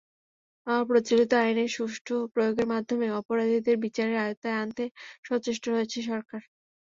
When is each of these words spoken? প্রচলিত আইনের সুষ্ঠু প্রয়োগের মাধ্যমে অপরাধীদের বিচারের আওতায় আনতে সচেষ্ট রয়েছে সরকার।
প্রচলিত 0.87 1.31
আইনের 1.41 1.69
সুষ্ঠু 1.69 2.15
প্রয়োগের 2.33 2.67
মাধ্যমে 2.67 3.07
অপরাধীদের 3.19 3.75
বিচারের 3.85 4.17
আওতায় 4.19 4.59
আনতে 4.61 4.83
সচেষ্ট 5.27 5.63
রয়েছে 5.67 5.99
সরকার। 6.09 6.41